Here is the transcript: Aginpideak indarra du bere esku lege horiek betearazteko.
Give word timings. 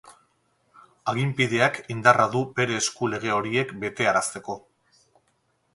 Aginpideak 1.13 1.77
indarra 1.97 2.25
du 2.37 2.41
bere 2.61 2.81
esku 2.85 3.11
lege 3.13 3.35
horiek 3.37 3.77
betearazteko. 3.85 4.59